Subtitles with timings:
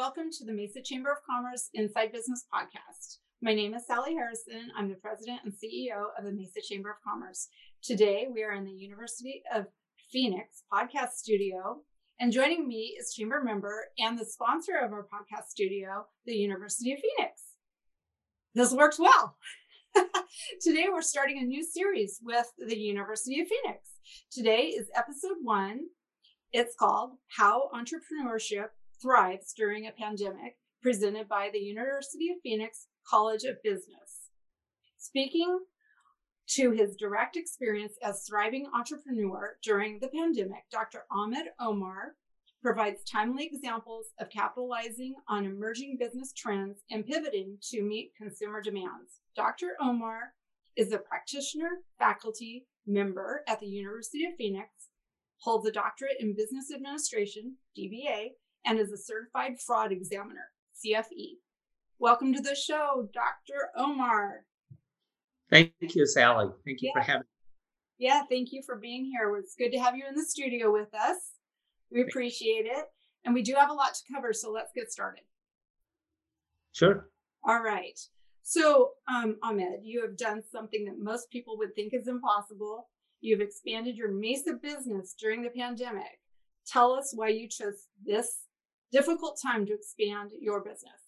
[0.00, 3.18] Welcome to the Mesa Chamber of Commerce Inside Business Podcast.
[3.42, 4.70] My name is Sally Harrison.
[4.74, 7.48] I'm the president and CEO of the Mesa Chamber of Commerce.
[7.82, 9.66] Today, we are in the University of
[10.10, 11.82] Phoenix podcast studio,
[12.18, 16.94] and joining me is chamber member and the sponsor of our podcast studio, the University
[16.94, 17.42] of Phoenix.
[18.54, 19.36] This works well.
[20.62, 23.86] Today, we're starting a new series with the University of Phoenix.
[24.32, 25.80] Today is episode one.
[26.52, 28.70] It's called How Entrepreneurship
[29.00, 34.28] Thrives During a Pandemic, presented by the University of Phoenix College of Business.
[34.98, 35.60] Speaking
[36.48, 41.04] to his direct experience as thriving entrepreneur during the pandemic, Dr.
[41.10, 42.16] Ahmed Omar
[42.60, 49.20] provides timely examples of capitalizing on emerging business trends and pivoting to meet consumer demands.
[49.34, 49.76] Dr.
[49.80, 50.34] Omar
[50.76, 54.68] is a practitioner, faculty member at the University of Phoenix,
[55.38, 58.32] holds a doctorate in business administration, DBA,
[58.64, 60.50] and is a certified fraud examiner,
[60.84, 61.38] CFE.
[61.98, 63.70] Welcome to the show, Dr.
[63.76, 64.44] Omar.
[65.50, 66.48] Thank you, Sally.
[66.64, 67.00] Thank you yeah.
[67.00, 68.06] for having me.
[68.06, 69.36] Yeah, thank you for being here.
[69.36, 71.16] It's good to have you in the studio with us.
[71.92, 72.86] We appreciate it.
[73.24, 75.24] And we do have a lot to cover, so let's get started.
[76.72, 77.10] Sure.
[77.44, 77.98] All right.
[78.42, 82.88] So, um, Ahmed, you have done something that most people would think is impossible.
[83.20, 86.20] You've expanded your Mesa business during the pandemic.
[86.66, 88.38] Tell us why you chose this
[88.92, 91.00] difficult time to expand your business.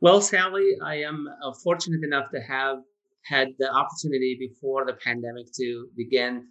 [0.00, 2.78] Well, Sally, I am uh, fortunate enough to have
[3.24, 6.48] had the opportunity before the pandemic to begin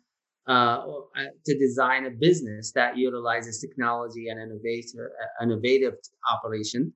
[0.47, 0.80] uh,
[1.17, 5.95] uh to design a business that utilizes technology and innovative, uh, innovative
[6.33, 6.94] operation.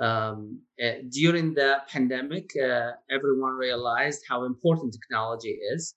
[0.00, 5.94] Um, uh, during the pandemic, uh, everyone realized how important technology is.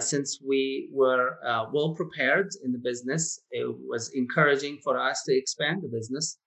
[0.00, 1.38] Since we were
[1.72, 6.38] well prepared in the business, it was encouraging for us to expand the business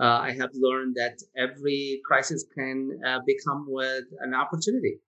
[0.00, 4.98] uh, I have learned that every crisis can uh, become with an opportunity.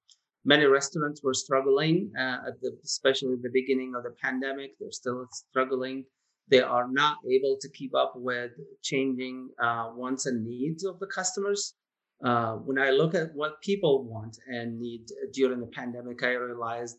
[0.45, 4.73] Many restaurants were struggling, uh, at the, especially the beginning of the pandemic.
[4.79, 6.05] They're still struggling.
[6.49, 8.51] They are not able to keep up with
[8.83, 11.75] changing uh, wants and needs of the customers.
[12.23, 16.99] Uh, when I look at what people want and need during the pandemic, I realized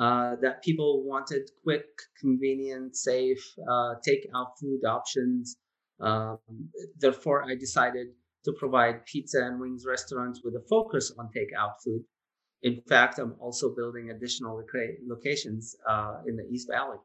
[0.00, 1.86] uh, that people wanted quick,
[2.20, 3.42] convenient, safe
[4.04, 5.56] take-out food options
[6.00, 6.38] um,
[6.98, 8.08] therefore, I decided
[8.44, 12.04] to provide pizza and wings restaurants with a focus on takeout food.
[12.62, 14.62] In fact, I'm also building additional
[15.06, 16.98] locations uh, in the East Valley.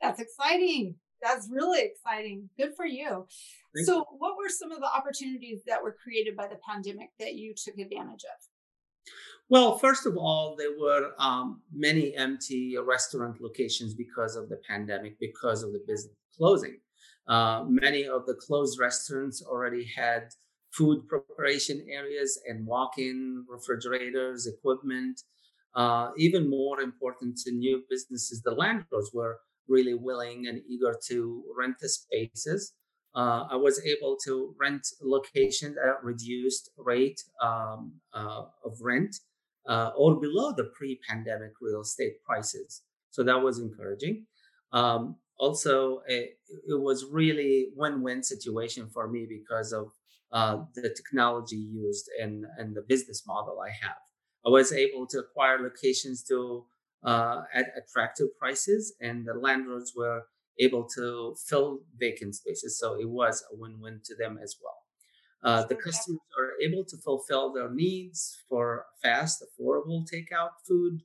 [0.00, 0.96] That's exciting.
[1.22, 2.50] That's really exciting.
[2.58, 3.26] Good for you.
[3.74, 4.04] Thank so, you.
[4.18, 7.78] what were some of the opportunities that were created by the pandemic that you took
[7.78, 8.53] advantage of?
[9.50, 15.18] Well, first of all, there were um, many empty restaurant locations because of the pandemic,
[15.20, 16.78] because of the business closing.
[17.28, 20.28] Uh, many of the closed restaurants already had
[20.72, 25.20] food preparation areas and walk-in refrigerators, equipment.
[25.74, 29.38] Uh, even more important to new businesses, the landlords were
[29.68, 32.72] really willing and eager to rent the spaces.
[33.14, 39.16] Uh, I was able to rent locations at a reduced rate um, uh, of rent
[39.68, 42.82] uh, or below the pre-pandemic real estate prices.
[43.10, 44.26] So that was encouraging.
[44.72, 46.38] Um, also it,
[46.68, 49.92] it was really win-win situation for me because of
[50.32, 53.96] uh, the technology used and, and the business model I have.
[54.44, 56.66] I was able to acquire locations to
[57.04, 60.22] uh, at attractive prices, and the landlords were
[60.58, 62.78] able to fill vacant spaces.
[62.78, 64.78] So it was a win-win to them as well.
[65.42, 71.02] Uh, the customers are able to fulfill their needs for fast, affordable takeout food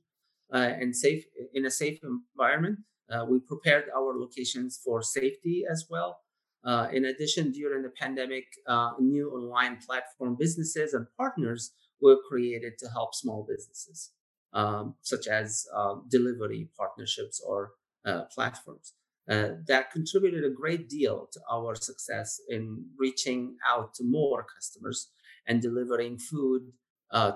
[0.52, 2.78] uh, and safe in a safe environment.
[3.10, 6.20] Uh, we prepared our locations for safety as well.
[6.64, 12.78] Uh, in addition, during the pandemic, uh, new online platform businesses and partners were created
[12.78, 14.12] to help small businesses,
[14.52, 17.72] um, such as uh, delivery partnerships or
[18.06, 18.94] uh, platforms.
[19.30, 25.10] Uh, that contributed a great deal to our success in reaching out to more customers
[25.46, 26.62] and delivering food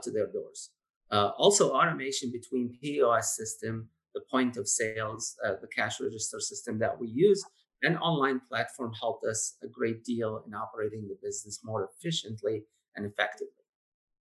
[0.02, 0.70] to their doors.
[1.10, 6.98] also, automation between POS system the point of sales, uh, the cash register system that
[6.98, 7.44] we use,
[7.82, 12.62] and online platform helped us a great deal in operating the business more efficiently
[12.96, 13.48] and effectively.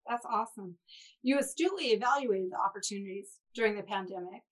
[0.08, 0.76] That's awesome.
[1.22, 4.42] You astutely evaluated the opportunities during the pandemic.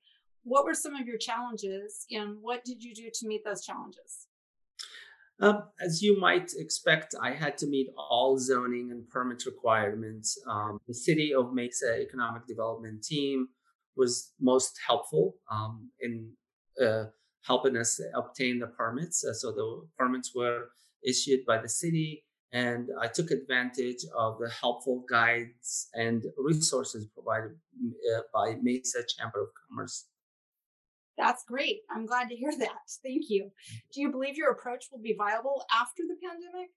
[0.50, 4.26] What were some of your challenges, and what did you do to meet those challenges?
[5.40, 10.36] Um, as you might expect, I had to meet all zoning and permit requirements.
[10.48, 13.46] Um, the City of Mesa Economic Development team
[13.96, 16.32] was most helpful um, in
[16.84, 17.04] uh,
[17.46, 19.24] helping us obtain the permits.
[19.24, 20.70] Uh, so the permits were
[21.06, 27.52] issued by the city, and I took advantage of the helpful guides and resources provided
[27.52, 30.08] uh, by Mesa Chamber of Commerce.
[31.20, 31.80] That's great.
[31.94, 32.80] I'm glad to hear that.
[33.04, 33.50] Thank you.
[33.92, 36.70] Do you believe your approach will be viable after the pandemic?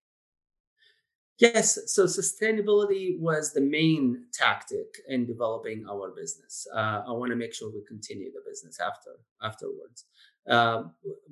[1.39, 6.67] Yes, so sustainability was the main tactic in developing our business.
[6.73, 9.11] Uh, I want to make sure we continue the business after
[9.41, 10.05] afterwards.
[10.47, 10.83] Uh,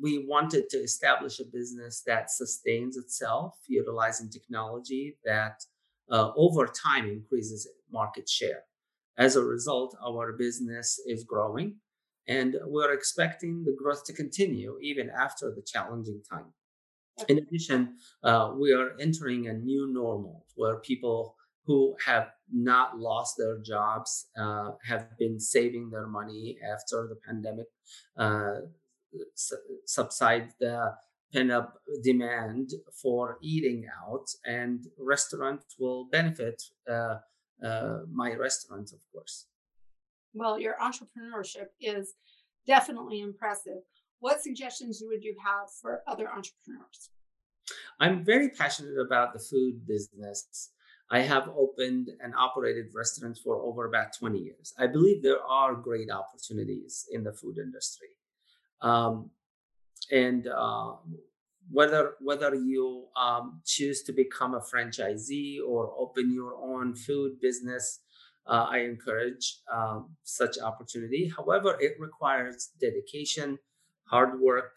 [0.02, 5.64] we wanted to establish a business that sustains itself, utilizing technology that
[6.10, 8.64] uh, over time increases market share.
[9.18, 11.76] As a result, our business is growing,
[12.28, 16.54] and we're expecting the growth to continue even after the challenging time.
[17.28, 21.36] In addition, uh, we are entering a new normal where people
[21.66, 27.68] who have not lost their jobs uh, have been saving their money after the pandemic
[28.18, 28.62] uh,
[29.86, 30.94] subside the
[31.34, 32.72] pent up demand
[33.02, 37.16] for eating out, and restaurants will benefit uh,
[37.64, 39.48] uh, my restaurant, of course.
[40.34, 42.14] Well, your entrepreneurship is
[42.66, 43.82] definitely impressive.
[44.20, 47.10] What suggestions would you have for other entrepreneurs?
[48.00, 50.72] I'm very passionate about the food business.
[51.10, 54.74] I have opened and operated restaurants for over about 20 years.
[54.80, 58.08] I believe there are great opportunities in the food industry.
[58.82, 59.32] Um,
[60.10, 60.94] and uh,
[61.70, 68.00] whether whether you um, choose to become a franchisee or open your own food business,
[68.48, 71.32] uh, I encourage um, such opportunity.
[71.36, 73.60] However, it requires dedication,
[74.06, 74.76] hard work,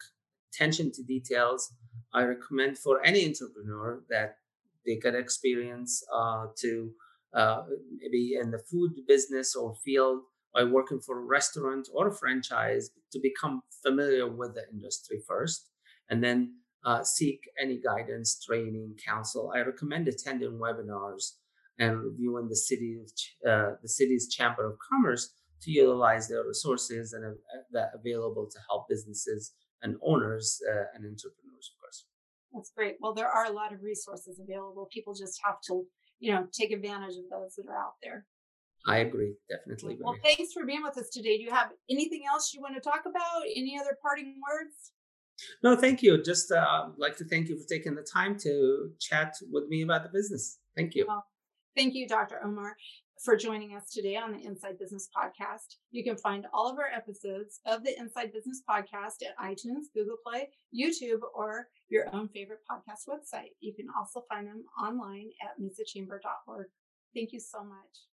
[0.53, 1.73] attention to details.
[2.13, 4.37] I recommend for any entrepreneur that
[4.85, 6.91] they get experience uh, to
[7.33, 7.63] uh,
[7.99, 10.21] maybe in the food business or field
[10.53, 15.69] by working for a restaurant or a franchise to become familiar with the industry first
[16.09, 16.53] and then
[16.85, 19.51] uh, seek any guidance, training, counsel.
[19.53, 21.31] I recommend attending webinars
[21.79, 23.13] and reviewing the city's
[23.47, 28.59] uh, the city's chamber of commerce to utilize their resources and uh, that available to
[28.69, 32.05] help businesses and owners uh, and entrepreneurs, of course.
[32.53, 32.95] That's great.
[33.01, 34.87] Well, there are a lot of resources available.
[34.91, 35.83] People just have to,
[36.19, 38.25] you know, take advantage of those that are out there.
[38.87, 39.97] I agree, definitely.
[39.99, 41.37] Well, thanks for being with us today.
[41.37, 43.41] Do you have anything else you want to talk about?
[43.55, 44.91] Any other parting words?
[45.63, 46.21] No, thank you.
[46.21, 50.03] Just uh, like to thank you for taking the time to chat with me about
[50.03, 50.59] the business.
[50.77, 51.05] Thank you.
[51.07, 51.25] Well,
[51.75, 52.39] thank you, Dr.
[52.43, 52.75] Omar,
[53.23, 55.75] for joining us today on the Inside Business Podcast.
[55.91, 60.17] You can find all of our episodes of the Inside Business Podcast at iTunes, Google
[60.25, 63.51] Play, YouTube, or your own favorite podcast website.
[63.61, 66.67] You can also find them online at mesachamber.org.
[67.13, 68.14] Thank you so much.